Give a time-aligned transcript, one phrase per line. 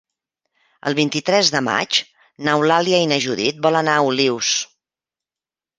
[0.91, 1.99] El vint-i-tres de maig
[2.49, 4.55] n'Eulàlia i na Judit volen anar a Olius.